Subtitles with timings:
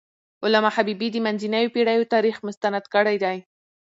[0.43, 3.37] علامه حبيبي د منځنیو پېړیو تاریخ مستند کړی دی.